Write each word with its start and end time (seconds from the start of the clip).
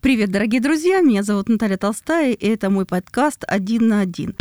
Привет, 0.00 0.30
дорогие 0.30 0.60
друзья! 0.60 1.00
Меня 1.00 1.24
зовут 1.24 1.48
Наталья 1.48 1.76
Толстая, 1.76 2.32
и 2.32 2.46
это 2.46 2.70
мой 2.70 2.86
подкаст 2.86 3.42
«Один 3.48 3.88
на 3.88 4.00
один». 4.00 4.36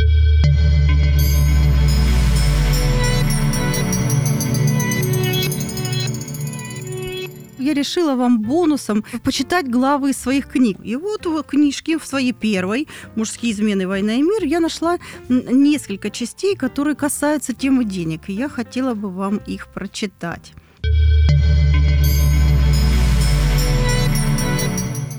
я 7.57 7.73
решила 7.73 8.15
вам 8.15 8.39
бонусом 8.43 9.03
почитать 9.23 9.67
главы 9.67 10.13
своих 10.13 10.47
книг. 10.47 10.77
И 10.83 10.95
вот 10.95 11.25
в 11.25 11.41
книжке 11.41 11.97
в 11.97 12.05
своей 12.05 12.33
первой 12.33 12.87
«Мужские 13.15 13.51
измены. 13.51 13.87
Война 13.87 14.13
и 14.13 14.21
мир» 14.21 14.43
я 14.43 14.59
нашла 14.59 14.99
несколько 15.27 16.11
частей, 16.11 16.55
которые 16.55 16.95
касаются 16.95 17.53
темы 17.53 17.83
денег. 17.83 18.29
И 18.29 18.33
я 18.33 18.47
хотела 18.47 18.93
бы 18.93 19.09
вам 19.09 19.37
их 19.47 19.67
прочитать. 19.73 20.53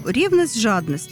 Ревность, 0.08 0.58
жадность. 0.58 1.10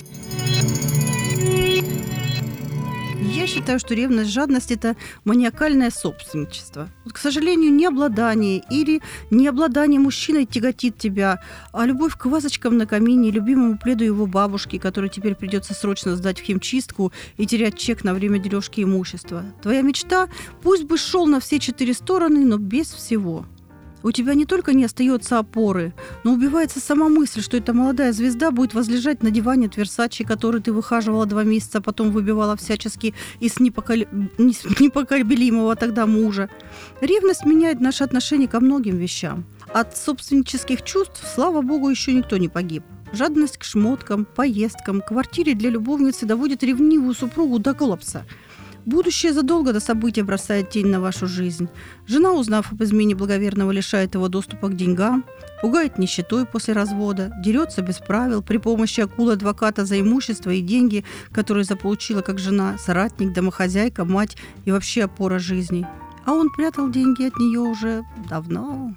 Я 3.21 3.47
считаю, 3.47 3.79
что 3.79 3.95
ревность, 3.95 4.31
жадность– 4.31 4.71
это 4.73 4.97
маниакальное 5.27 5.91
собственничество. 5.91 6.89
Вот, 7.05 7.13
к 7.13 7.19
сожалению, 7.19 7.75
не 7.75 7.85
обладание 7.85 8.63
или 8.71 9.03
не 9.31 9.49
обладание 9.49 10.01
мужчиной 10.01 10.47
тяготит 10.47 10.97
тебя, 10.97 11.43
а 11.75 11.85
любовь 11.85 12.17
к 12.17 12.25
вазочкам 12.25 12.79
на 12.79 12.87
камине, 12.87 13.31
любимому 13.31 13.77
пледу 13.77 14.03
его 14.03 14.27
бабушки, 14.27 14.79
который 14.79 15.11
теперь 15.11 15.35
придется 15.35 15.75
срочно 15.75 16.17
сдать 16.17 16.41
в 16.41 16.45
химчистку 16.45 17.13
и 17.37 17.47
терять 17.47 17.77
чек 17.77 18.03
на 18.03 18.15
время 18.15 18.39
дележки 18.39 18.81
имущества. 18.81 19.45
Твоя 19.61 19.83
мечта 19.83 20.31
пусть 20.63 20.85
бы 20.85 20.97
шел 20.97 21.27
на 21.27 21.41
все 21.41 21.59
четыре 21.59 21.93
стороны, 21.93 22.47
но 22.47 22.57
без 22.57 22.91
всего– 22.93 23.45
у 24.07 24.13
тебя 24.13 24.35
не 24.35 24.47
только 24.47 24.73
не 24.73 24.85
остается 24.85 25.39
опоры, 25.39 25.93
но 26.23 26.33
убивается 26.33 26.79
сама 26.79 27.09
мысль, 27.09 27.43
что 27.43 27.57
эта 27.57 27.73
молодая 27.73 28.13
звезда 28.13 28.53
будет 28.53 28.73
возлежать 28.73 29.25
на 29.25 29.33
диване 29.33 29.67
от 29.67 29.77
Версачи, 29.77 30.23
который 30.23 30.61
ты 30.61 30.73
выхаживала 30.73 31.27
два 31.27 31.43
месяца, 31.43 31.79
а 31.79 31.81
потом 31.81 32.13
выбивала 32.13 32.57
всячески 32.57 33.15
из 33.41 33.59
непокол... 33.59 33.97
непоколебимого 34.39 35.75
тогда 35.75 36.07
мужа. 36.07 36.49
Ревность 37.01 37.45
меняет 37.45 37.81
наше 37.81 38.05
отношение 38.05 38.47
ко 38.47 38.61
многим 38.61 38.97
вещам. 38.97 39.45
От 39.75 39.97
собственнических 39.97 40.83
чувств, 40.83 41.25
слава 41.35 41.61
богу, 41.63 41.89
еще 41.89 42.13
никто 42.13 42.37
не 42.37 42.49
погиб. 42.49 42.85
Жадность 43.13 43.59
к 43.59 43.65
шмоткам, 43.65 44.25
поездкам, 44.25 45.01
квартире 45.01 45.55
для 45.55 45.71
любовницы 45.71 46.27
доводит 46.27 46.63
ревнивую 46.63 47.15
супругу 47.15 47.59
до 47.59 47.75
коллапса– 47.75 48.25
Будущее 48.87 49.33
задолго 49.33 49.73
до 49.73 49.81
события 49.81 50.23
бросает 50.23 50.71
тень 50.71 50.87
на 50.87 51.01
вашу 51.01 51.27
жизнь. 51.27 51.69
Жена, 52.07 52.33
узнав 52.33 52.71
об 52.71 52.85
измене 52.85 53.17
благоверного, 53.17 53.73
лишает 53.73 54.15
его 54.15 54.29
доступа 54.29 54.69
к 54.69 54.77
деньгам, 54.77 55.25
пугает 55.61 55.99
нищетой 55.99 56.47
после 56.47 56.73
развода, 56.73 57.33
дерется 57.43 57.83
без 57.83 57.97
правил 57.99 58.43
при 58.43 58.59
помощи 58.59 59.01
акулы 59.01 59.33
адвоката 59.33 59.85
за 59.85 60.01
имущество 60.01 60.51
и 60.51 60.61
деньги, 60.61 61.05
которые 61.33 61.65
заполучила 61.65 62.23
как 62.23 62.39
жена, 62.39 62.79
соратник, 62.79 63.33
домохозяйка, 63.33 64.05
мать 64.05 64.37
и 64.65 64.71
вообще 64.71 65.03
опора 65.03 65.41
жизни. 65.41 65.85
А 66.25 66.33
он 66.33 66.49
прятал 66.51 66.89
деньги 66.89 67.25
от 67.25 67.37
нее 67.39 67.59
уже 67.59 68.05
давно. 68.31 68.95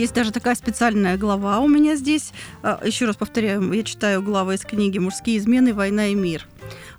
Есть 0.00 0.14
даже 0.14 0.32
такая 0.32 0.54
специальная 0.54 1.18
глава 1.18 1.60
у 1.60 1.68
меня 1.68 1.94
здесь. 1.94 2.32
А, 2.62 2.80
Еще 2.82 3.04
раз 3.04 3.16
повторяю, 3.16 3.70
я 3.70 3.82
читаю 3.82 4.22
главы 4.22 4.54
из 4.54 4.62
книги 4.62 4.96
«Мужские 4.96 5.36
измены. 5.36 5.74
Война 5.74 6.06
и 6.06 6.14
мир». 6.14 6.48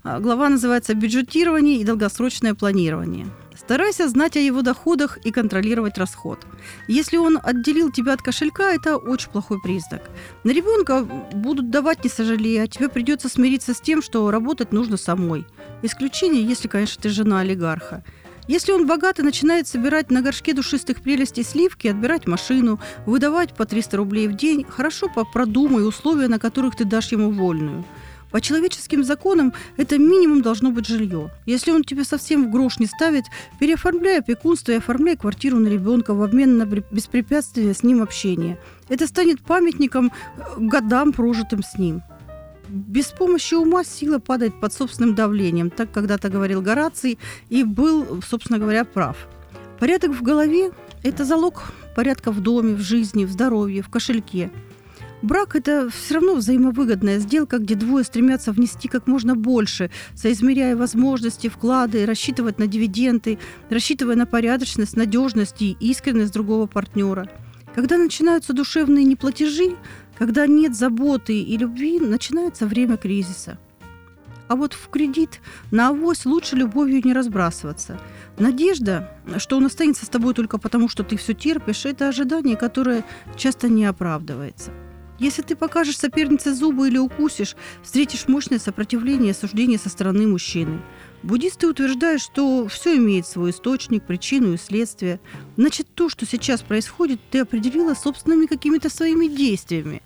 А, 0.03 0.19
глава 0.19 0.49
называется 0.49 0.93
«Бюджетирование 0.93 1.81
и 1.81 1.83
долгосрочное 1.83 2.53
планирование». 2.53 3.25
Старайся 3.57 4.07
знать 4.07 4.37
о 4.37 4.39
его 4.39 4.61
доходах 4.61 5.17
и 5.25 5.31
контролировать 5.31 5.97
расход. 5.97 6.45
Если 6.87 7.17
он 7.17 7.39
отделил 7.41 7.91
тебя 7.91 8.13
от 8.13 8.21
кошелька, 8.21 8.71
это 8.71 8.97
очень 8.97 9.31
плохой 9.31 9.59
признак. 9.63 10.03
На 10.43 10.51
ребенка 10.51 11.03
будут 11.33 11.71
давать 11.71 12.03
не 12.03 12.09
сожалея, 12.09 12.63
а 12.63 12.67
тебе 12.67 12.87
придется 12.87 13.29
смириться 13.29 13.73
с 13.73 13.81
тем, 13.81 14.03
что 14.03 14.29
работать 14.29 14.73
нужно 14.73 14.97
самой. 14.97 15.47
Исключение, 15.81 16.43
если, 16.43 16.67
конечно, 16.67 17.01
ты 17.01 17.09
жена 17.09 17.39
олигарха– 17.39 18.03
если 18.51 18.73
он 18.73 18.85
богатый, 18.85 19.21
начинает 19.21 19.69
собирать 19.69 20.11
на 20.11 20.21
горшке 20.21 20.53
душистых 20.53 21.01
прелестей 21.01 21.45
сливки, 21.45 21.87
отбирать 21.87 22.27
машину, 22.27 22.81
выдавать 23.05 23.55
по 23.55 23.65
300 23.65 23.95
рублей 23.95 24.27
в 24.27 24.35
день, 24.35 24.65
хорошо 24.67 25.07
продумай 25.07 25.87
условия, 25.87 26.27
на 26.27 26.37
которых 26.37 26.75
ты 26.75 26.83
дашь 26.83 27.13
ему 27.13 27.31
вольную. 27.31 27.85
По 28.29 28.41
человеческим 28.41 29.05
законам 29.05 29.53
это 29.77 29.97
минимум 29.97 30.41
должно 30.41 30.71
быть 30.71 30.85
жилье. 30.85 31.31
Если 31.45 31.71
он 31.71 31.85
тебе 31.85 32.03
совсем 32.03 32.47
в 32.47 32.51
грош 32.51 32.79
не 32.79 32.87
ставит, 32.87 33.23
переоформляй 33.57 34.19
опекунство 34.19 34.73
и 34.73 34.79
оформляй 34.79 35.15
квартиру 35.15 35.57
на 35.57 35.69
ребенка 35.69 36.13
в 36.13 36.21
обмен 36.21 36.57
на 36.57 36.65
беспрепятственное 36.65 37.73
с 37.73 37.83
ним 37.83 38.03
общение. 38.03 38.57
Это 38.89 39.07
станет 39.07 39.41
памятником 39.41 40.11
э, 40.11 40.41
годам, 40.57 41.13
прожитым 41.13 41.63
с 41.63 41.77
ним. 41.77 42.01
Без 42.71 43.07
помощи 43.07 43.53
ума 43.53 43.83
сила 43.83 44.19
падает 44.19 44.57
под 44.61 44.71
собственным 44.71 45.13
давлением, 45.13 45.69
так 45.69 45.91
когда-то 45.91 46.29
говорил 46.29 46.61
Гораций 46.61 47.19
и 47.49 47.65
был, 47.65 48.21
собственно 48.25 48.59
говоря, 48.59 48.85
прав. 48.85 49.27
Порядок 49.77 50.11
в 50.11 50.21
голове– 50.21 50.71
это 51.03 51.25
залог 51.25 51.63
порядка 51.97 52.31
в 52.31 52.39
доме, 52.39 52.75
в 52.75 52.79
жизни, 52.79 53.25
в 53.25 53.31
здоровье, 53.31 53.81
в 53.81 53.89
кошельке. 53.89 54.51
Брак– 55.21 55.55
это 55.57 55.89
все 55.89 56.15
равно 56.15 56.35
взаимовыгодная 56.35 57.19
сделка, 57.19 57.57
где 57.57 57.75
двое 57.75 58.05
стремятся 58.05 58.53
внести 58.53 58.87
как 58.87 59.05
можно 59.05 59.35
больше, 59.35 59.91
соизмеряя 60.15 60.77
возможности, 60.77 61.49
вклады, 61.49 62.05
рассчитывать 62.05 62.57
на 62.57 62.67
дивиденды, 62.67 63.37
рассчитывая 63.69 64.15
на 64.15 64.25
порядочность, 64.25 64.95
надежность 64.95 65.61
и 65.61 65.75
искренность 65.81 66.31
другого 66.31 66.67
партнера. 66.67 67.29
Когда 67.75 67.97
начинаются 67.97 68.53
душевные 68.53 69.05
неплатежи, 69.05 69.75
когда 70.21 70.45
нет 70.45 70.75
заботы 70.75 71.41
и 71.41 71.57
любви, 71.57 71.99
начинается 71.99 72.67
время 72.67 72.95
кризиса. 72.95 73.57
А 74.49 74.55
вот 74.55 74.73
в 74.73 74.87
кредит 74.89 75.41
на 75.71 75.87
авось 75.87 76.27
лучше 76.27 76.55
любовью 76.55 77.01
не 77.03 77.11
разбрасываться. 77.11 77.99
Надежда, 78.37 79.17
что 79.37 79.57
он 79.57 79.65
останется 79.65 80.05
с 80.05 80.09
тобой 80.09 80.35
только 80.35 80.59
потому, 80.59 80.89
что 80.89 81.01
ты 81.01 81.17
все 81.17 81.33
терпишь, 81.33 81.87
это 81.87 82.07
ожидание, 82.07 82.55
которое 82.55 83.03
часто 83.35 83.67
не 83.67 83.83
оправдывается. 83.83 84.69
Если 85.17 85.41
ты 85.41 85.55
покажешь 85.55 85.97
сопернице 85.97 86.53
зубы 86.53 86.89
или 86.89 86.99
укусишь, 86.99 87.55
встретишь 87.81 88.27
мощное 88.27 88.59
сопротивление 88.59 89.29
и 89.29 89.31
осуждение 89.31 89.79
со 89.79 89.89
стороны 89.89 90.27
мужчины. 90.27 90.81
Буддисты 91.23 91.67
утверждают, 91.67 92.21
что 92.21 92.67
все 92.67 92.95
имеет 92.97 93.25
свой 93.25 93.49
источник, 93.49 94.03
причину 94.03 94.53
и 94.53 94.57
следствие. 94.57 95.19
Значит, 95.57 95.87
то, 95.95 96.09
что 96.09 96.27
сейчас 96.27 96.61
происходит, 96.61 97.19
ты 97.31 97.39
определила 97.39 97.95
собственными 97.95 98.45
какими-то 98.45 98.91
своими 98.91 99.25
действиями. 99.25 100.03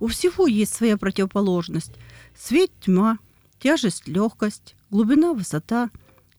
У 0.00 0.06
всего 0.06 0.46
есть 0.46 0.74
своя 0.74 0.96
противоположность. 0.96 1.92
Свет, 2.36 2.70
тьма, 2.80 3.18
тяжесть, 3.58 4.06
легкость, 4.06 4.76
глубина, 4.90 5.32
высота, 5.32 5.90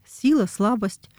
сила, 0.08 0.46
слабость. 0.46 1.10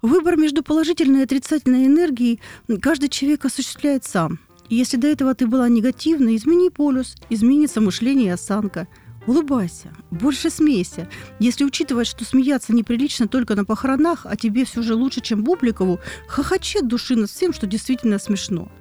Выбор 0.00 0.36
между 0.36 0.62
положительной 0.62 1.20
и 1.20 1.24
отрицательной 1.24 1.86
энергией 1.86 2.40
каждый 2.80 3.08
человек 3.08 3.44
осуществляет 3.44 4.04
сам– 4.04 4.38
и 4.72 4.76
если 4.76 4.96
до 4.96 5.06
этого 5.06 5.34
ты 5.34 5.46
была 5.46 5.68
негативной, 5.68 6.36
измени 6.36 6.70
полюс, 6.70 7.16
изменится 7.28 7.82
мышление 7.82 8.28
и 8.28 8.30
осанка. 8.30 8.88
Улыбайся, 9.26 9.92
больше 10.10 10.48
смейся. 10.48 11.10
Если 11.38 11.64
учитывать, 11.64 12.06
что 12.06 12.24
смеяться 12.24 12.72
неприлично 12.72 13.28
только 13.28 13.54
на 13.54 13.66
похоронах, 13.66 14.24
а 14.24 14.34
тебе 14.34 14.64
все 14.64 14.80
же 14.80 14.94
лучше, 14.94 15.20
чем 15.20 15.44
Бубликову, 15.44 16.00
хохочи 16.26 16.78
от 16.78 16.88
души 16.88 17.16
над 17.16 17.28
всем, 17.28 17.52
что 17.52 17.66
действительно 17.66 18.18
смешно. 18.18 18.72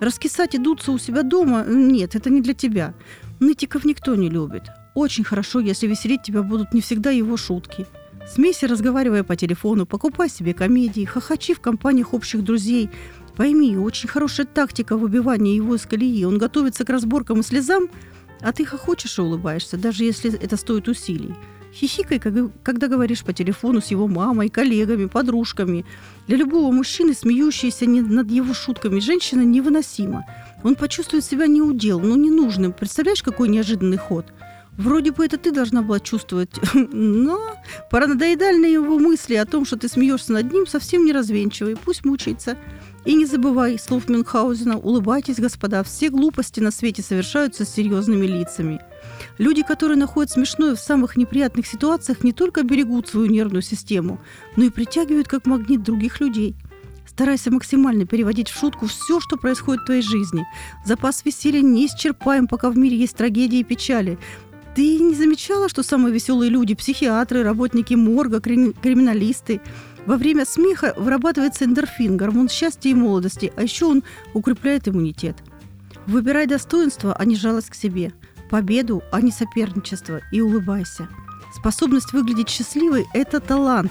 Раскисать 0.00 0.54
и 0.54 0.58
дуться 0.58 0.92
у 0.92 0.98
себя 0.98 1.22
дома– 1.22 1.64
нет, 1.68 2.14
это 2.14 2.30
не 2.30 2.40
для 2.40 2.54
тебя. 2.54 2.94
Нытиков 3.40 3.84
никто 3.84 4.14
не 4.14 4.28
любит. 4.28 4.64
Очень 4.94 5.24
хорошо, 5.24 5.60
если 5.60 5.86
веселить 5.86 6.22
тебя 6.22 6.42
будут 6.42 6.72
не 6.72 6.80
всегда 6.80 7.10
его 7.10 7.36
шутки. 7.36 7.86
Смейся, 8.26 8.68
разговаривая 8.68 9.24
по 9.24 9.36
телефону, 9.36 9.86
покупай 9.86 10.28
себе 10.28 10.54
комедии, 10.54 11.04
хохочи 11.04 11.54
в 11.54 11.60
компаниях 11.60 12.14
общих 12.14 12.42
друзей– 12.44 12.90
Пойми, 13.38 13.76
очень 13.76 14.08
хорошая 14.08 14.46
тактика 14.46 14.96
выбивания 14.96 15.54
его 15.54 15.76
из 15.76 15.86
колеи. 15.86 16.24
Он 16.24 16.38
готовится 16.38 16.84
к 16.84 16.90
разборкам 16.90 17.38
и 17.38 17.42
слезам, 17.44 17.88
а 18.40 18.52
ты 18.52 18.64
хохочешь 18.64 19.16
и 19.16 19.22
улыбаешься, 19.22 19.76
даже 19.76 20.02
если 20.02 20.36
это 20.36 20.56
стоит 20.56 20.88
усилий. 20.88 21.36
Хихикай, 21.72 22.18
когда 22.18 22.88
говоришь 22.88 23.22
по 23.22 23.32
телефону 23.32 23.80
с 23.80 23.88
его 23.88 24.08
мамой, 24.08 24.48
коллегами, 24.48 25.06
подружками. 25.06 25.84
Для 26.26 26.36
любого 26.36 26.72
мужчины, 26.72 27.14
смеющийся 27.14 27.86
над 27.86 28.30
его 28.30 28.54
шутками, 28.54 29.00
женщина 29.00 29.42
невыносима. 29.42 30.24
Он 30.64 30.74
почувствует 30.74 31.24
себя 31.24 31.46
неудел, 31.46 32.00
но 32.00 32.16
ненужным. 32.16 32.72
Представляешь, 32.72 33.22
какой 33.22 33.48
неожиданный 33.48 33.98
ход? 33.98 34.26
Вроде 34.78 35.10
бы 35.10 35.24
это 35.24 35.38
ты 35.38 35.50
должна 35.50 35.82
была 35.82 35.98
чувствовать, 35.98 36.50
но 36.74 37.56
паранадоидальные 37.90 38.72
его 38.72 38.98
мысли 39.00 39.34
о 39.34 39.44
том, 39.44 39.64
что 39.64 39.76
ты 39.76 39.88
смеешься 39.88 40.32
над 40.32 40.52
ним, 40.52 40.68
совсем 40.68 41.04
не 41.04 41.12
развенчивай. 41.12 41.76
Пусть 41.76 42.04
мучается. 42.04 42.56
И 43.04 43.14
не 43.14 43.26
забывай 43.26 43.78
слов 43.78 44.08
Мюнхгаузена 44.08 44.78
«Улыбайтесь, 44.78 45.40
господа, 45.40 45.82
все 45.82 46.10
глупости 46.10 46.60
на 46.60 46.70
свете 46.70 47.02
совершаются 47.02 47.64
с 47.64 47.74
серьезными 47.74 48.26
лицами». 48.26 48.80
Люди, 49.38 49.62
которые 49.62 49.98
находят 49.98 50.30
смешное 50.30 50.76
в 50.76 50.80
самых 50.80 51.16
неприятных 51.16 51.66
ситуациях, 51.66 52.22
не 52.22 52.32
только 52.32 52.62
берегут 52.62 53.08
свою 53.08 53.26
нервную 53.26 53.62
систему, 53.62 54.20
но 54.56 54.64
и 54.64 54.70
притягивают 54.70 55.26
как 55.26 55.46
магнит 55.46 55.82
других 55.82 56.20
людей. 56.20 56.54
Старайся 57.18 57.50
максимально 57.50 58.06
переводить 58.06 58.48
в 58.48 58.56
шутку 58.56 58.86
все, 58.86 59.18
что 59.18 59.36
происходит 59.36 59.82
в 59.82 59.86
твоей 59.86 60.02
жизни. 60.02 60.46
Запас 60.84 61.24
веселья 61.24 61.62
не 61.62 61.86
исчерпаем, 61.86 62.46
пока 62.46 62.70
в 62.70 62.78
мире 62.78 62.96
есть 62.96 63.16
трагедии 63.16 63.58
и 63.58 63.64
печали. 63.64 64.18
Ты 64.78 65.00
не 65.00 65.12
замечала, 65.12 65.68
что 65.68 65.82
самые 65.82 66.14
веселые 66.14 66.52
люди– 66.52 66.72
психиатры, 66.76 67.42
работники 67.42 67.94
морга, 67.94 68.40
криминалисты? 68.40 69.60
Во 70.06 70.16
время 70.16 70.44
смеха 70.44 70.94
вырабатывается 70.96 71.64
эндорфин, 71.64 72.16
гормон 72.16 72.48
счастья 72.48 72.88
и 72.88 72.94
молодости, 72.94 73.52
а 73.56 73.64
еще 73.64 73.86
он 73.86 74.04
укрепляет 74.34 74.86
иммунитет. 74.86 75.34
Выбирай 76.06 76.46
достоинство, 76.46 77.12
а 77.12 77.24
не 77.24 77.34
жалость 77.34 77.70
к 77.70 77.74
себе. 77.74 78.12
Победу, 78.50 79.02
а 79.10 79.20
не 79.20 79.32
соперничество. 79.32 80.20
И 80.30 80.40
улыбайся. 80.40 81.08
Способность 81.56 82.12
выглядеть 82.12 82.48
счастливой– 82.48 83.08
это 83.14 83.40
талант. 83.40 83.90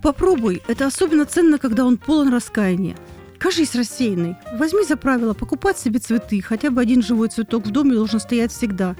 Попробуй. 0.00 0.62
Это 0.68 0.86
особенно 0.86 1.24
ценно, 1.24 1.58
когда 1.58 1.84
он 1.84 1.96
полон 1.98 2.32
раскаяния. 2.32 2.96
Кажись 3.36 3.74
рассеянный. 3.74 4.36
Возьми 4.56 4.84
за 4.84 4.96
правило 4.96 5.34
покупать 5.34 5.76
себе 5.76 5.98
цветы. 5.98 6.40
Хотя 6.40 6.70
бы 6.70 6.80
один 6.80 7.02
живой 7.02 7.30
цветок 7.30 7.66
в 7.66 7.72
доме 7.72 7.96
должен 7.96 8.20
стоять 8.20 8.52
всегда. 8.52 8.94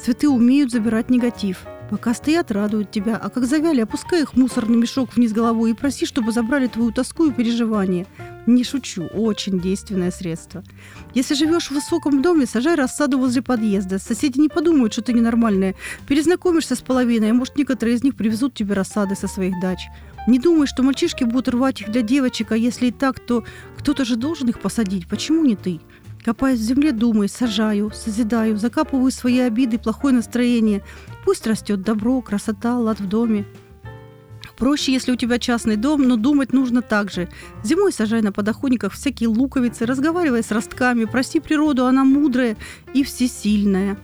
Цветы 0.00 0.28
умеют 0.28 0.70
забирать 0.70 1.10
негатив. 1.10 1.64
Пока 1.90 2.14
стоят, 2.14 2.50
радуют 2.50 2.90
тебя, 2.90 3.16
а 3.16 3.28
как 3.30 3.44
завяли, 3.46 3.80
опускай 3.80 4.22
их 4.22 4.34
в 4.34 4.36
мусорный 4.36 4.76
мешок 4.76 5.14
вниз 5.14 5.32
головой 5.32 5.70
и 5.70 5.74
проси, 5.74 6.06
чтобы 6.06 6.32
забрали 6.32 6.66
твою 6.66 6.92
тоску 6.92 7.26
и 7.26 7.30
переживания. 7.30 8.06
Не 8.46 8.64
шучу, 8.64 9.04
очень 9.04 9.60
действенное 9.60 10.10
средство. 10.10 10.64
Если 11.14 11.34
живешь 11.34 11.68
в 11.68 11.72
высоком 11.72 12.22
доме, 12.22 12.46
сажай 12.46 12.74
рассаду 12.74 13.18
возле 13.18 13.42
подъезда. 13.42 13.98
Соседи 13.98 14.40
не 14.40 14.48
подумают, 14.48 14.92
что 14.92 15.02
ты 15.02 15.12
ненормальная. 15.12 15.74
Перезнакомишься 16.08 16.74
с 16.74 16.80
половиной, 16.80 17.30
а 17.30 17.34
может, 17.34 17.56
некоторые 17.56 17.96
из 17.96 18.02
них 18.02 18.16
привезут 18.16 18.54
тебе 18.54 18.74
рассады 18.74 19.14
со 19.14 19.28
своих 19.28 19.60
дач. 19.60 19.78
Не 20.26 20.38
думай, 20.38 20.66
что 20.66 20.82
мальчишки 20.82 21.24
будут 21.24 21.48
рвать 21.48 21.82
их 21.82 21.92
для 21.92 22.02
девочек, 22.02 22.52
а 22.52 22.56
если 22.56 22.86
и 22.86 22.92
так, 22.92 23.20
то 23.20 23.44
кто-то 23.78 24.04
же 24.04 24.16
должен 24.16 24.48
их 24.48 24.58
посадить. 24.58 25.06
Почему 25.06 25.44
не 25.44 25.54
ты? 25.54 25.80
Копаясь 26.24 26.58
в 26.58 26.62
земле, 26.62 26.92
думай, 26.92 27.28
сажаю, 27.28 27.92
созидаю, 27.94 28.56
закапываю 28.56 29.10
свои 29.10 29.40
обиды, 29.40 29.78
плохое 29.78 30.14
настроение. 30.14 30.82
Пусть 31.22 31.46
растет 31.46 31.82
добро, 31.82 32.22
красота, 32.22 32.78
лад 32.78 32.98
в 32.98 33.06
доме. 33.06 33.44
Проще, 34.56 34.92
если 34.92 35.12
у 35.12 35.16
тебя 35.16 35.38
частный 35.38 35.76
дом, 35.76 36.08
но 36.08 36.16
думать 36.16 36.54
нужно 36.54 36.80
так 36.80 37.10
же. 37.10 37.28
Зимой 37.62 37.92
сажай 37.92 38.22
на 38.22 38.32
подоконниках 38.32 38.94
всякие 38.94 39.28
луковицы, 39.28 39.84
разговаривай 39.84 40.42
с 40.42 40.50
ростками, 40.50 41.04
проси 41.04 41.40
природу, 41.40 41.84
она 41.84 42.04
мудрая 42.04 42.56
и 42.94 43.04
всесильная. 43.04 43.98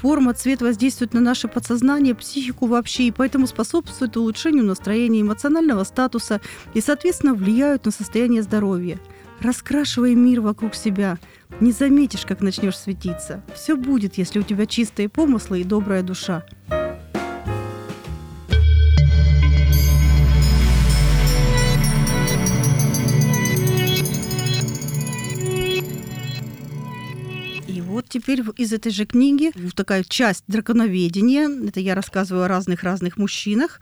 Форма, 0.00 0.32
цвет 0.32 0.62
воздействует 0.62 1.12
на 1.12 1.20
наше 1.20 1.46
подсознание, 1.46 2.14
психику 2.14 2.66
вообще, 2.66 3.08
и 3.08 3.10
поэтому 3.10 3.46
способствует 3.46 4.16
улучшению 4.16 4.64
настроения, 4.64 5.20
эмоционального 5.20 5.84
статуса 5.84 6.40
и, 6.72 6.80
соответственно, 6.80 7.34
влияют 7.34 7.84
на 7.84 7.90
состояние 7.90 8.42
здоровья. 8.42 8.98
Раскрашивай 9.42 10.14
мир 10.14 10.40
вокруг 10.40 10.74
себя. 10.74 11.18
Не 11.60 11.72
заметишь, 11.72 12.26
как 12.26 12.40
начнешь 12.40 12.78
светиться. 12.78 13.42
Все 13.54 13.76
будет, 13.76 14.18
если 14.18 14.38
у 14.38 14.42
тебя 14.42 14.66
чистые 14.66 15.08
помыслы 15.08 15.60
и 15.60 15.64
добрая 15.64 16.02
душа. 16.02 16.44
Теперь 28.08 28.42
из 28.56 28.72
этой 28.72 28.90
же 28.90 29.06
книги 29.06 29.52
такая 29.76 30.02
часть 30.02 30.42
драконоведения. 30.48 31.48
Это 31.68 31.78
я 31.78 31.94
рассказываю 31.94 32.44
о 32.44 32.48
разных-разных 32.48 33.16
мужчинах. 33.16 33.80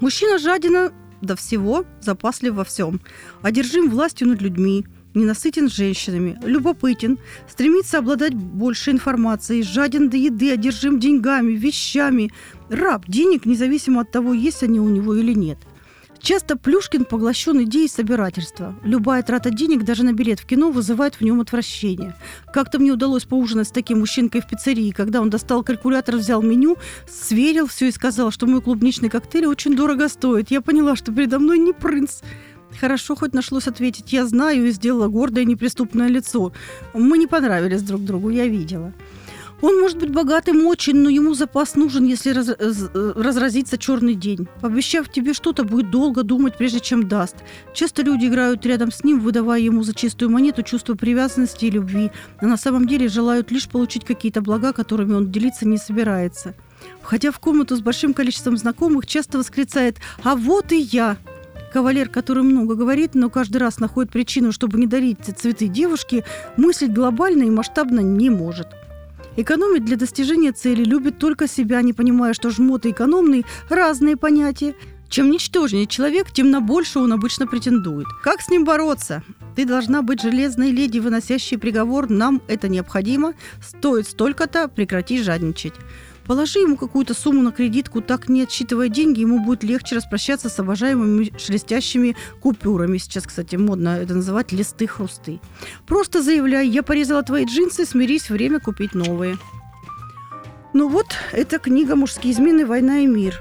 Мужчина 0.00 0.38
жадина 0.38 0.92
до 1.22 1.36
всего, 1.36 1.84
запаслив 2.00 2.54
во 2.54 2.64
всем, 2.64 3.00
одержим 3.40 3.88
властью 3.88 4.28
над 4.28 4.42
людьми, 4.42 4.84
ненасытен 5.14 5.68
женщинами, 5.68 6.38
любопытен, 6.44 7.18
стремится 7.48 7.98
обладать 7.98 8.34
больше 8.34 8.90
информацией, 8.90 9.62
жаден 9.62 10.10
до 10.10 10.16
еды, 10.16 10.52
одержим 10.52 10.98
деньгами, 10.98 11.52
вещами. 11.52 12.30
Раб 12.68 13.06
денег, 13.08 13.46
независимо 13.46 14.02
от 14.02 14.10
того, 14.10 14.32
есть 14.32 14.62
они 14.62 14.80
у 14.80 14.88
него 14.88 15.14
или 15.14 15.32
нет– 15.32 15.58
Часто 16.22 16.56
Плюшкин 16.56 17.04
поглощен 17.04 17.64
идеей 17.64 17.88
собирательства. 17.88 18.76
Любая 18.84 19.24
трата 19.24 19.50
денег, 19.50 19.82
даже 19.82 20.04
на 20.04 20.12
билет 20.12 20.38
в 20.38 20.46
кино, 20.46 20.70
вызывает 20.70 21.16
в 21.16 21.20
нем 21.22 21.40
отвращение. 21.40 22.14
Как-то 22.52 22.78
мне 22.78 22.92
удалось 22.92 23.24
поужинать 23.24 23.66
с 23.66 23.72
таким 23.72 23.98
мужчинкой 23.98 24.40
в 24.40 24.46
пиццерии, 24.46 24.92
когда 24.92 25.20
он 25.20 25.30
достал 25.30 25.64
калькулятор, 25.64 26.14
взял 26.14 26.40
меню, 26.40 26.76
сверил 27.08 27.66
все 27.66 27.88
и 27.88 27.90
сказал, 27.90 28.30
что 28.30 28.46
мой 28.46 28.62
клубничный 28.62 29.08
коктейль 29.08 29.46
очень 29.46 29.74
дорого 29.74 30.08
стоит. 30.08 30.52
Я 30.52 30.60
поняла, 30.60 30.94
что 30.94 31.12
передо 31.12 31.40
мной 31.40 31.58
не 31.58 31.72
принц. 31.72 32.20
Хорошо, 32.80 33.16
хоть 33.16 33.34
нашлось 33.34 33.66
ответить 33.66 34.12
«я 34.12 34.24
знаю» 34.24 34.68
и 34.68 34.70
сделала 34.70 35.08
гордое 35.08 35.44
неприступное 35.44 36.06
лицо. 36.06 36.52
Мы 36.94 37.18
не 37.18 37.26
понравились 37.26 37.82
друг 37.82 38.04
другу, 38.04 38.30
я 38.30 38.46
видела. 38.46 38.92
Он 39.62 39.80
может 39.80 39.98
быть 39.98 40.10
богатым 40.10 40.66
очень, 40.66 40.96
но 40.96 41.08
ему 41.08 41.34
запас 41.34 41.76
нужен, 41.76 42.04
если 42.04 42.30
раз, 42.30 42.48
э, 42.48 43.12
разразится 43.14 43.78
черный 43.78 44.16
день. 44.16 44.48
Пообещав 44.60 45.08
тебе 45.08 45.34
что-то, 45.34 45.62
будет 45.62 45.88
долго 45.90 46.24
думать, 46.24 46.58
прежде 46.58 46.80
чем 46.80 47.06
даст. 47.06 47.36
Часто 47.72 48.02
люди 48.02 48.26
играют 48.26 48.66
рядом 48.66 48.90
с 48.90 49.04
ним, 49.04 49.20
выдавая 49.20 49.60
ему 49.60 49.84
за 49.84 49.94
чистую 49.94 50.30
монету 50.30 50.64
чувство 50.64 50.94
привязанности 50.94 51.66
и 51.66 51.70
любви, 51.70 52.10
а 52.38 52.46
на 52.46 52.56
самом 52.56 52.88
деле 52.88 53.06
желают 53.06 53.52
лишь 53.52 53.68
получить 53.68 54.04
какие-то 54.04 54.42
блага, 54.42 54.72
которыми 54.72 55.14
он 55.14 55.30
делиться 55.30 55.66
не 55.66 55.78
собирается. 55.78 56.54
Входя 57.00 57.30
в 57.30 57.38
комнату 57.38 57.76
с 57.76 57.80
большим 57.80 58.14
количеством 58.14 58.56
знакомых, 58.56 59.06
часто 59.06 59.38
восклицает 59.38 59.98
«А 60.24 60.34
вот 60.34 60.72
и 60.72 60.78
я!» 60.78 61.16
Кавалер, 61.72 62.08
который 62.08 62.42
много 62.42 62.74
говорит, 62.74 63.14
но 63.14 63.30
каждый 63.30 63.58
раз 63.58 63.78
находит 63.78 64.10
причину, 64.10 64.50
чтобы 64.50 64.78
не 64.78 64.88
дарить 64.88 65.18
цветы 65.38 65.68
девушке, 65.68 66.24
мыслить 66.56 66.92
глобально 66.92 67.44
и 67.44 67.50
масштабно 67.50 68.00
не 68.00 68.28
может– 68.28 68.66
Экономить 69.36 69.84
для 69.86 69.96
достижения 69.96 70.52
цели 70.52 70.84
любит 70.84 71.18
только 71.18 71.48
себя, 71.48 71.80
не 71.80 71.94
понимая, 71.94 72.34
что 72.34 72.50
жмот 72.50 72.84
и 72.84 72.90
экономный– 72.90 73.46
разные 73.70 74.16
понятия. 74.16 74.74
Чем 75.08 75.30
ничтожнее 75.30 75.86
человек, 75.86 76.30
тем 76.30 76.50
на 76.50 76.60
больше 76.60 76.98
он 76.98 77.12
обычно 77.12 77.46
претендует. 77.46 78.06
Как 78.22 78.42
с 78.42 78.48
ним 78.48 78.64
бороться? 78.64 79.22
Ты 79.56 79.64
должна 79.64 80.02
быть 80.02 80.22
железной 80.22 80.70
леди, 80.70 80.98
выносящей 80.98 81.58
приговор 81.58 82.10
«нам 82.10 82.42
это 82.46 82.68
необходимо», 82.68 83.34
«стоит 83.62 84.06
столько-то», 84.06 84.68
«прекрати 84.68 85.22
жадничать». 85.22 85.74
Положи 86.26 86.60
ему 86.60 86.76
какую-то 86.76 87.14
сумму 87.14 87.42
на 87.42 87.52
кредитку, 87.52 88.00
так 88.00 88.28
не 88.28 88.42
отсчитывая 88.42 88.88
деньги, 88.88 89.20
ему 89.20 89.44
будет 89.44 89.64
легче 89.64 89.96
распрощаться 89.96 90.48
с 90.48 90.58
обожаемыми 90.58 91.32
шелестящими 91.38 92.16
купюрами. 92.40 92.98
Сейчас, 92.98 93.26
кстати, 93.26 93.56
модно 93.56 93.98
это 94.00 94.14
называть 94.14 94.52
листы-хрусты. 94.52 95.40
Просто 95.86 96.22
заявляй, 96.22 96.68
я 96.68 96.82
порезала 96.82 97.22
твои 97.22 97.44
джинсы, 97.44 97.84
смирись, 97.84 98.30
время 98.30 98.60
купить 98.60 98.94
новые. 98.94 99.36
Ну 100.74 100.88
вот, 100.88 101.08
это 101.32 101.58
книга 101.58 101.96
«Мужские 101.96 102.32
измены. 102.32 102.64
Война 102.64 103.00
и 103.00 103.06
мир». 103.06 103.38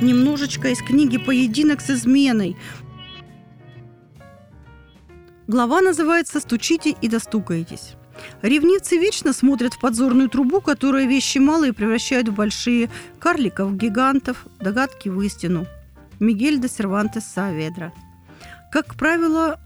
Немножечко 0.00 0.68
из 0.68 0.78
книги 0.78 1.18
«Поединок 1.18 1.80
с 1.80 1.90
изменой». 1.90 2.56
Глава 5.46 5.80
называется 5.80 6.40
«Стучите 6.40 6.90
и 6.90 7.08
достукаетесь». 7.08 7.94
Ревнивцы 8.42 8.98
вечно 8.98 9.32
смотрят 9.32 9.74
в 9.74 9.80
подзорную 9.80 10.28
трубу, 10.28 10.60
которая 10.60 11.06
вещи 11.06 11.38
малые 11.38 11.72
превращает 11.72 12.28
в 12.28 12.34
большие, 12.34 12.90
карликов, 13.18 13.76
гигантов, 13.76 14.46
догадки 14.60 15.08
в 15.08 15.20
истину. 15.22 15.66
Мигель 16.18 16.60
де 16.60 16.68
Сервантес 16.68 17.24
Саведра. 17.24 17.92
Как 18.70 18.94
правило, 18.94 19.58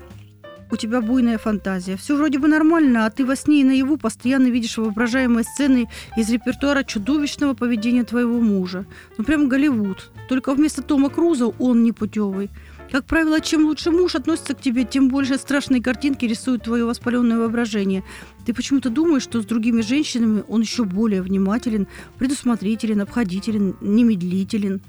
у 0.71 0.77
тебя 0.77 1.01
буйная 1.01 1.39
фантазия. 1.39 1.97
Все 1.97 2.17
вроде 2.17 2.39
бы 2.39 2.49
нормально, 2.49 3.07
а 3.07 3.11
ты 3.11 3.25
во 3.25 3.37
сне 3.37 3.61
и 3.61 3.65
наяву 3.65 3.97
постоянно 3.97 4.49
видишь 4.49 4.79
воображаемые 4.79 5.45
сцены 5.45 5.89
из 6.17 6.31
репертуара 6.31 6.83
чудовищного 6.83 7.55
поведения 7.55 8.05
твоего 8.05 8.41
мужа. 8.41 8.87
Ну, 9.19 9.25
прям 9.25 9.49
Голливуд. 9.49 10.11
Только 10.29 10.55
вместо 10.55 10.83
Тома 10.83 11.11
Круза 11.11 11.47
он 11.47 11.83
непутевый. 11.83 12.51
Как 12.91 13.07
правило, 13.07 13.41
чем 13.41 13.65
лучше 13.65 13.91
муж 13.91 14.15
относится 14.15 14.55
к 14.55 14.61
тебе, 14.61 14.85
тем 14.85 15.09
больше 15.09 15.37
страшные 15.37 15.83
картинки 15.83 16.27
рисуют 16.27 16.63
твое 16.63 16.85
воспаленное 16.85 17.39
воображение. 17.39 18.05
Ты 18.47 18.55
почему-то 18.55 18.91
думаешь, 18.91 19.23
что 19.23 19.41
с 19.41 19.47
другими 19.47 19.81
женщинами 19.81 20.45
он 20.49 20.61
еще 20.61 20.85
более 20.85 21.23
внимателен, 21.23 21.89
предусмотрителен, 22.19 23.01
обходителен, 23.01 23.77
немедлителен. 23.81 24.81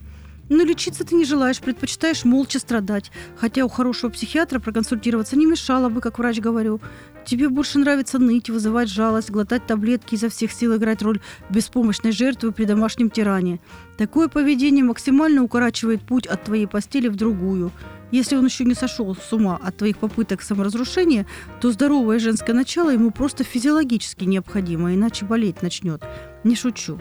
Но 0.49 0.63
лечиться 0.63 1.03
ты 1.03 1.15
не 1.15 1.25
желаешь, 1.25 1.59
предпочитаешь 1.59 2.23
молча 2.23 2.59
страдать. 2.59 3.11
Хотя 3.35 3.65
у 3.65 3.69
хорошего 3.69 4.11
психиатра 4.11 4.59
проконсультироваться 4.59 5.35
не 5.35 5.45
мешало 5.45 5.89
бы, 5.89 6.01
как 6.01 6.19
врач 6.19 6.39
говорю. 6.39 6.79
Тебе 7.25 7.49
больше 7.49 7.79
нравится 7.79 8.19
ныть, 8.19 8.49
вызывать 8.49 8.87
жалость, 8.87 9.31
глотать 9.31 9.65
таблетки, 9.65 10.13
изо 10.13 10.29
всех 10.29 10.51
сил 10.51 10.75
играть 10.75 11.01
роль 11.01 11.19
беспомощной 11.49 12.11
жертвы 12.11 12.51
при 12.51 12.65
домашнем 12.65 13.09
тиране. 13.09 13.59
Такое 13.97 14.27
поведение 14.27 14.83
максимально 14.83 15.43
укорачивает 15.43 16.01
путь 16.01 16.27
от 16.27 16.43
твоей 16.43 16.67
постели 16.67 17.07
в 17.07 17.15
другую. 17.15 17.71
Если 18.11 18.35
он 18.35 18.45
еще 18.45 18.63
не 18.65 18.75
сошел 18.75 19.15
с 19.15 19.33
ума 19.33 19.59
от 19.61 19.77
твоих 19.77 19.97
попыток 19.97 20.43
саморазрушения, 20.43 21.25
то 21.59 21.71
здоровое 21.71 22.19
женское 22.19 22.53
начало 22.53 22.91
ему 22.91 23.09
просто 23.09 23.43
физиологически 23.43 24.25
необходимо, 24.25 24.93
иначе 24.93 25.25
болеть 25.25 25.63
начнет. 25.63 26.03
Не 26.43 26.55
шучу. 26.55 26.99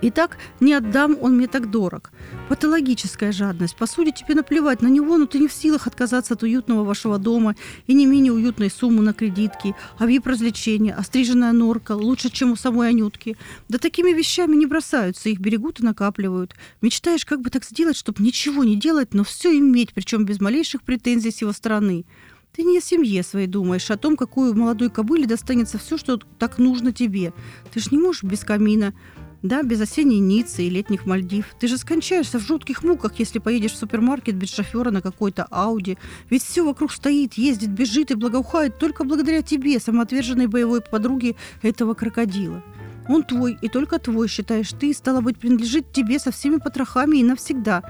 Итак, 0.00 0.38
не 0.60 0.74
отдам, 0.74 1.18
он 1.20 1.36
мне 1.36 1.48
так 1.48 1.70
дорог. 1.70 2.12
Патологическая 2.48 3.32
жадность. 3.32 3.76
По 3.76 3.86
сути, 3.86 4.12
тебе 4.12 4.36
наплевать 4.36 4.80
на 4.80 4.86
него, 4.86 5.16
но 5.16 5.26
ты 5.26 5.40
не 5.40 5.48
в 5.48 5.52
силах 5.52 5.88
отказаться 5.88 6.34
от 6.34 6.42
уютного 6.44 6.84
вашего 6.84 7.18
дома 7.18 7.56
и 7.88 7.94
не 7.94 8.06
менее 8.06 8.32
уютной 8.32 8.70
суммы 8.70 9.02
на 9.02 9.12
кредитки, 9.12 9.74
а 9.98 10.06
вип-развлечения, 10.06 10.94
остриженная 10.94 11.50
норка, 11.50 11.92
лучше, 11.92 12.30
чем 12.30 12.52
у 12.52 12.56
самой 12.56 12.90
Анютки. 12.90 13.36
Да 13.68 13.78
такими 13.78 14.12
вещами 14.12 14.54
не 14.54 14.66
бросаются, 14.66 15.30
их 15.30 15.40
берегут 15.40 15.80
и 15.80 15.84
накапливают. 15.84 16.54
Мечтаешь, 16.80 17.26
как 17.26 17.40
бы 17.40 17.50
так 17.50 17.64
сделать, 17.64 17.96
чтобы 17.96 18.22
ничего 18.22 18.62
не 18.62 18.76
делать, 18.76 19.14
но 19.14 19.24
все 19.24 19.56
иметь, 19.58 19.94
причем 19.94 20.24
без 20.24 20.40
малейших 20.40 20.82
претензий 20.82 21.32
с 21.32 21.40
его 21.40 21.52
стороны. 21.52 22.04
Ты 22.54 22.62
не 22.62 22.78
о 22.78 22.80
семье 22.80 23.22
своей 23.24 23.46
думаешь, 23.46 23.90
а 23.90 23.94
о 23.94 23.98
том, 23.98 24.16
какой 24.16 24.54
молодой 24.54 24.90
кобыле 24.90 25.26
достанется 25.26 25.78
все, 25.78 25.98
что 25.98 26.20
так 26.38 26.58
нужно 26.58 26.92
тебе. 26.92 27.32
Ты 27.72 27.80
ж 27.80 27.90
не 27.90 27.98
можешь 27.98 28.22
без 28.22 28.40
камина, 28.40 28.94
да, 29.42 29.62
без 29.62 29.80
осенней 29.80 30.18
Ниццы 30.18 30.64
и 30.64 30.70
летних 30.70 31.06
Мальдив. 31.06 31.54
Ты 31.60 31.68
же 31.68 31.78
скончаешься 31.78 32.38
в 32.38 32.42
жутких 32.42 32.82
муках, 32.82 33.12
если 33.18 33.38
поедешь 33.38 33.72
в 33.72 33.76
супермаркет 33.76 34.34
без 34.34 34.50
шофера 34.50 34.90
на 34.90 35.00
какой-то 35.00 35.46
Ауди. 35.50 35.96
Ведь 36.30 36.42
все 36.42 36.64
вокруг 36.64 36.92
стоит, 36.92 37.34
ездит, 37.34 37.70
бежит 37.70 38.10
и 38.10 38.14
благоухает 38.14 38.78
только 38.78 39.04
благодаря 39.04 39.42
тебе, 39.42 39.78
самоотверженной 39.78 40.46
боевой 40.46 40.80
подруге 40.80 41.36
этого 41.62 41.94
крокодила. 41.94 42.62
Он 43.08 43.22
твой, 43.22 43.56
и 43.62 43.68
только 43.68 43.98
твой, 43.98 44.28
считаешь 44.28 44.72
ты, 44.72 44.92
стало 44.92 45.20
быть, 45.20 45.38
принадлежит 45.38 45.92
тебе 45.92 46.18
со 46.18 46.30
всеми 46.30 46.56
потрохами 46.56 47.18
и 47.18 47.24
навсегда. 47.24 47.82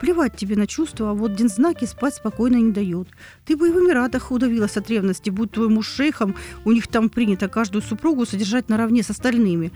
Плевать 0.00 0.34
тебе 0.34 0.56
на 0.56 0.66
чувства, 0.66 1.10
а 1.10 1.14
вот 1.14 1.34
дензнаки 1.34 1.84
спать 1.84 2.14
спокойно 2.14 2.56
не 2.56 2.72
дают. 2.72 3.08
Ты 3.44 3.56
бы 3.56 3.68
и 3.68 3.72
в 3.72 3.78
Эмиратах 3.78 4.30
удавилась 4.30 4.78
от 4.78 4.88
ревности, 4.88 5.28
будь 5.28 5.52
твой 5.52 5.68
муж 5.68 5.88
шейхом, 5.88 6.34
у 6.64 6.72
них 6.72 6.86
там 6.88 7.10
принято 7.10 7.48
каждую 7.48 7.82
супругу 7.82 8.24
содержать 8.24 8.70
наравне 8.70 9.02
с 9.02 9.10
остальными. 9.10 9.72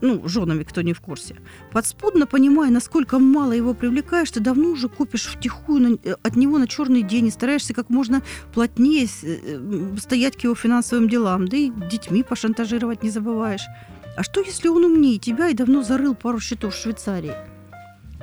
Ну, 0.00 0.26
женами, 0.26 0.64
кто 0.64 0.80
не 0.80 0.94
в 0.94 1.00
курсе. 1.00 1.36
Подспудно 1.72 2.26
понимая, 2.26 2.70
насколько 2.70 3.18
мало 3.18 3.52
его 3.52 3.74
привлекаешь, 3.74 4.30
ты 4.30 4.40
давно 4.40 4.70
уже 4.70 4.88
купишь 4.88 5.26
втихую 5.26 5.80
на, 5.80 5.98
э, 6.02 6.16
от 6.22 6.36
него 6.36 6.58
на 6.58 6.66
черный 6.66 7.02
день 7.02 7.26
и 7.26 7.30
стараешься 7.30 7.74
как 7.74 7.90
можно 7.90 8.22
плотнее 8.54 9.06
э, 9.22 9.96
стоять 9.98 10.36
к 10.36 10.40
его 10.40 10.54
финансовым 10.54 11.08
делам, 11.08 11.46
да 11.46 11.56
и 11.56 11.70
детьми 11.70 12.22
пошантажировать 12.22 13.02
не 13.02 13.10
забываешь. 13.10 13.64
А 14.16 14.22
что, 14.22 14.40
если 14.40 14.68
он 14.68 14.84
умнее 14.84 15.18
тебя 15.18 15.50
и 15.50 15.54
давно 15.54 15.82
зарыл 15.82 16.14
пару 16.14 16.40
счетов 16.40 16.74
в 16.74 16.80
Швейцарии? 16.80 17.55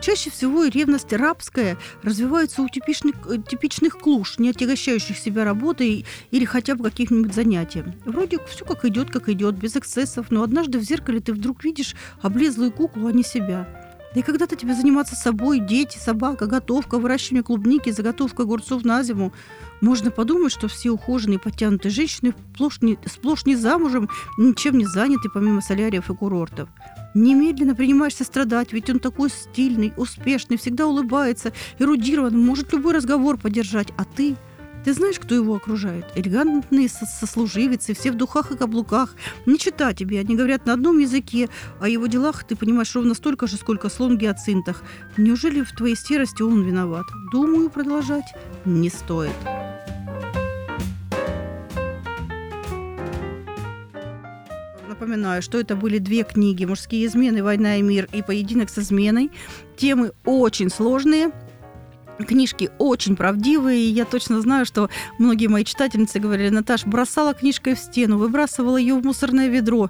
Чаще 0.03 0.29
всего 0.29 0.65
ревность 0.65 1.13
рабская 1.13 1.77
развивается 2.01 2.61
у 2.61 2.67
типичных, 2.67 3.15
э, 3.25 3.37
типичных 3.37 3.97
клуш, 3.97 4.37
не 4.37 4.49
отягощающих 4.49 5.17
себя 5.17 5.45
работой 5.45 6.05
или 6.29 6.43
хотя 6.43 6.75
бы 6.75 6.83
каким-нибудь 6.83 7.33
занятием. 7.33 7.93
Вроде 8.03 8.37
все 8.49 8.65
как 8.65 8.83
идет, 8.83 9.11
как 9.11 9.29
идет, 9.29 9.55
без 9.55 9.77
эксцессов, 9.77 10.29
но 10.29 10.43
однажды 10.43 10.77
в 10.77 10.83
зеркале 10.83 11.21
ты 11.21 11.31
вдруг 11.31 11.63
видишь 11.63 11.95
облезлую 12.21 12.73
куклу, 12.73 13.07
а 13.07 13.13
не 13.13 13.23
себя. 13.23 13.82
Да 14.13 14.19
и 14.19 14.23
когда-то 14.23 14.55
тебе 14.55 14.75
заниматься 14.75 15.15
собой, 15.15 15.59
дети, 15.59 15.97
собака, 15.97 16.45
готовка, 16.45 16.99
выращивание 16.99 17.43
клубники, 17.43 17.89
заготовка 17.89 18.43
огурцов 18.43 18.83
на 18.83 19.01
зиму. 19.03 19.33
Можно 19.81 20.11
подумать, 20.11 20.53
что 20.53 20.67
все 20.67 20.91
ухоженные, 20.91 21.39
подтянутые 21.39 21.91
женщины 21.91 22.35
сплошь 22.53 22.81
не, 22.81 22.97
сплошь 23.05 23.45
не 23.45 23.55
замужем, 23.55 24.09
ничем 24.37 24.77
не 24.77 24.85
заняты, 24.85 25.29
помимо 25.33 25.61
соляриев 25.61 26.09
и 26.09 26.15
курортов. 26.15 26.69
Немедленно 27.15 27.75
принимаешься 27.75 28.23
страдать, 28.23 28.71
ведь 28.71 28.89
он 28.89 28.99
такой 28.99 29.29
стильный, 29.29 29.93
успешный, 29.97 30.57
всегда 30.57 30.87
улыбается, 30.87 31.51
эрудирован, 31.79 32.37
может 32.39 32.71
любой 32.71 32.93
разговор 32.93 33.37
поддержать. 33.37 33.89
А 33.97 34.05
ты... 34.05 34.35
Ты 34.83 34.93
знаешь, 34.93 35.17
кто 35.17 35.33
его 35.33 35.55
окружает? 35.55 36.05
Элегантные 36.15 36.89
сослуживицы, 36.89 37.93
все 37.93 38.11
в 38.11 38.15
духах 38.15 38.51
и 38.51 38.57
каблуках. 38.57 39.15
Не 39.45 39.57
чита 39.57 39.93
тебе, 39.93 40.19
они 40.19 40.35
говорят 40.35 40.65
на 40.65 40.73
одном 40.73 40.99
языке, 40.99 41.49
а 41.79 41.87
его 41.87 42.07
делах 42.07 42.43
ты 42.43 42.57
понимаешь 42.57 42.93
ровно 42.93 43.13
столько 43.13 43.47
же, 43.47 43.55
сколько 43.55 43.87
слон 43.87 44.17
гиацинтах. 44.17 44.83
Неужели 45.15 45.61
в 45.61 45.71
твоей 45.71 45.95
серости 45.95 46.41
он 46.41 46.63
виноват? 46.63 47.05
Думаю, 47.31 47.69
продолжать 47.69 48.33
не 48.65 48.89
стоит. 48.89 49.31
Напоминаю, 54.87 55.41
что 55.41 55.59
это 55.59 55.75
были 55.75 55.97
две 55.97 56.23
книги 56.23 56.65
«Мужские 56.65 57.05
измены. 57.07 57.43
Война 57.43 57.77
и 57.77 57.81
мир» 57.81 58.07
и 58.13 58.21
«Поединок 58.21 58.69
с 58.69 58.77
изменой». 58.77 59.31
Темы 59.75 60.11
очень 60.23 60.69
сложные, 60.69 61.31
Книжки 62.19 62.69
очень 62.77 63.15
правдивые, 63.15 63.79
и 63.81 63.89
я 63.89 64.05
точно 64.05 64.41
знаю, 64.41 64.65
что 64.65 64.89
многие 65.19 65.47
мои 65.47 65.63
читательницы 65.63 66.19
говорили, 66.19 66.49
Наташ, 66.49 66.85
бросала 66.85 67.33
книжкой 67.33 67.75
в 67.75 67.79
стену, 67.79 68.17
выбрасывала 68.17 68.77
ее 68.77 68.95
в 68.95 69.03
мусорное 69.03 69.47
ведро. 69.47 69.89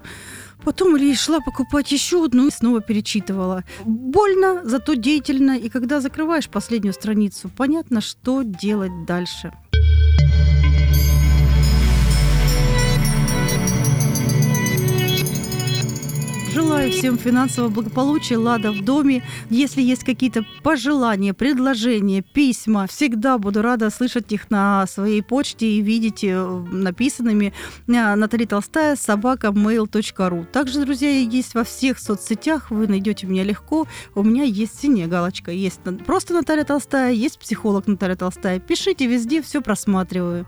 Потом 0.64 0.96
или 0.96 1.14
шла 1.14 1.40
покупать 1.40 1.92
еще 1.92 2.24
одну 2.24 2.46
и 2.46 2.50
снова 2.50 2.80
перечитывала. 2.80 3.64
Больно, 3.84 4.62
зато 4.64 4.94
деятельно. 4.94 5.58
И 5.58 5.68
когда 5.68 6.00
закрываешь 6.00 6.48
последнюю 6.48 6.94
страницу, 6.94 7.50
понятно, 7.54 8.00
что 8.00 8.42
делать 8.42 9.04
дальше. 9.04 9.52
Желаю 16.54 16.92
всем 16.92 17.18
финансового 17.18 17.68
благополучия, 17.68 18.36
лада 18.36 18.70
в 18.70 18.84
доме. 18.84 19.24
Если 19.50 19.82
есть 19.82 20.04
какие-то 20.04 20.46
пожелания, 20.62 21.34
предложения, 21.34 22.22
письма, 22.22 22.86
всегда 22.86 23.38
буду 23.38 23.60
рада 23.60 23.90
слышать 23.90 24.30
их 24.30 24.52
на 24.52 24.86
своей 24.86 25.20
почте 25.20 25.66
и 25.66 25.80
видеть 25.80 26.22
э, 26.22 26.46
написанными 26.70 27.52
э, 27.88 28.14
Наталья 28.14 28.46
Толстая, 28.46 28.94
собака 28.94 29.48
mail.ru. 29.48 30.46
Также, 30.46 30.84
друзья, 30.84 31.10
есть 31.10 31.54
во 31.54 31.64
всех 31.64 31.98
соцсетях, 31.98 32.70
вы 32.70 32.86
найдете 32.86 33.26
меня 33.26 33.42
легко. 33.42 33.88
У 34.14 34.22
меня 34.22 34.44
есть 34.44 34.78
синяя 34.78 35.08
галочка. 35.08 35.50
Есть 35.50 35.80
просто 36.06 36.34
Наталья 36.34 36.62
Толстая, 36.62 37.10
есть 37.10 37.40
психолог 37.40 37.88
Наталья 37.88 38.14
Толстая. 38.14 38.60
Пишите 38.60 39.06
везде, 39.06 39.42
все 39.42 39.60
просматриваю. 39.60 40.46